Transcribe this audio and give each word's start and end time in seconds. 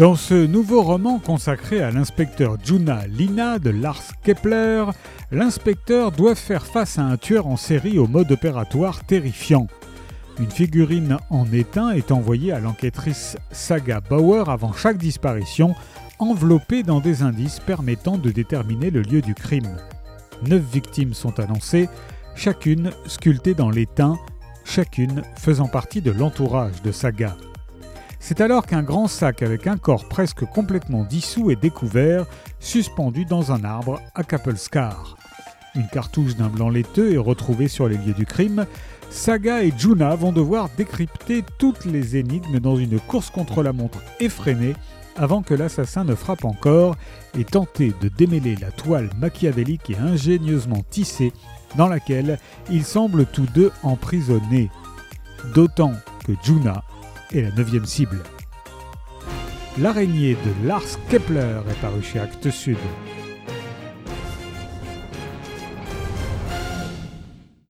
Dans 0.00 0.14
ce 0.14 0.46
nouveau 0.46 0.80
roman 0.80 1.18
consacré 1.18 1.82
à 1.82 1.90
l'inspecteur 1.90 2.56
Juna 2.64 3.06
Lina 3.06 3.58
de 3.58 3.68
Lars 3.68 4.02
Kepler, 4.22 4.86
l'inspecteur 5.30 6.10
doit 6.10 6.34
faire 6.34 6.64
face 6.64 6.98
à 6.98 7.02
un 7.02 7.18
tueur 7.18 7.46
en 7.46 7.58
série 7.58 7.98
au 7.98 8.06
mode 8.06 8.32
opératoire 8.32 9.04
terrifiant. 9.04 9.66
Une 10.38 10.50
figurine 10.50 11.18
en 11.28 11.44
étain 11.52 11.90
est 11.90 12.12
envoyée 12.12 12.50
à 12.50 12.60
l'enquêtrice 12.60 13.36
Saga 13.50 14.00
Bauer 14.00 14.48
avant 14.48 14.72
chaque 14.72 14.96
disparition, 14.96 15.74
enveloppée 16.18 16.82
dans 16.82 17.00
des 17.00 17.20
indices 17.20 17.60
permettant 17.60 18.16
de 18.16 18.30
déterminer 18.30 18.90
le 18.90 19.02
lieu 19.02 19.20
du 19.20 19.34
crime. 19.34 19.76
Neuf 20.46 20.62
victimes 20.62 21.12
sont 21.12 21.38
annoncées, 21.40 21.90
chacune 22.34 22.90
sculptée 23.06 23.52
dans 23.52 23.68
l'étain, 23.68 24.18
chacune 24.64 25.24
faisant 25.36 25.68
partie 25.68 26.00
de 26.00 26.10
l'entourage 26.10 26.80
de 26.82 26.90
Saga. 26.90 27.36
C'est 28.22 28.42
alors 28.42 28.66
qu'un 28.66 28.82
grand 28.82 29.08
sac 29.08 29.42
avec 29.42 29.66
un 29.66 29.78
corps 29.78 30.06
presque 30.06 30.44
complètement 30.44 31.04
dissous 31.04 31.50
est 31.50 31.60
découvert, 31.60 32.26
suspendu 32.60 33.24
dans 33.24 33.50
un 33.50 33.64
arbre 33.64 34.00
à 34.14 34.22
Kapelscar. 34.22 35.16
Une 35.74 35.88
cartouche 35.88 36.36
d'un 36.36 36.48
blanc 36.48 36.68
laiteux 36.68 37.14
est 37.14 37.18
retrouvée 37.18 37.66
sur 37.66 37.88
les 37.88 37.96
lieux 37.96 38.12
du 38.12 38.26
crime. 38.26 38.66
Saga 39.08 39.64
et 39.64 39.72
Juna 39.76 40.14
vont 40.14 40.32
devoir 40.32 40.68
décrypter 40.76 41.44
toutes 41.58 41.86
les 41.86 42.16
énigmes 42.16 42.60
dans 42.60 42.76
une 42.76 43.00
course 43.00 43.30
contre 43.30 43.62
la 43.62 43.72
montre 43.72 43.98
effrénée 44.20 44.74
avant 45.16 45.42
que 45.42 45.54
l'assassin 45.54 46.04
ne 46.04 46.14
frappe 46.14 46.44
encore 46.44 46.96
et 47.38 47.44
tenter 47.44 47.92
de 48.00 48.08
démêler 48.08 48.54
la 48.56 48.70
toile 48.70 49.10
machiavélique 49.18 49.90
et 49.90 49.96
ingénieusement 49.96 50.84
tissée 50.90 51.32
dans 51.76 51.88
laquelle 51.88 52.38
ils 52.70 52.84
semblent 52.84 53.26
tous 53.26 53.46
deux 53.54 53.72
emprisonnés. 53.82 54.70
D'autant 55.54 55.94
que 56.26 56.32
Juna 56.42 56.84
est 57.32 57.42
la 57.42 57.50
neuvième 57.52 57.86
cible. 57.86 58.18
L'araignée 59.78 60.34
de 60.34 60.66
Lars 60.66 60.82
Kepler 61.08 61.60
est 61.68 61.80
paru 61.80 62.02
chez 62.02 62.18
Actes 62.18 62.50
Sud. 62.50 62.78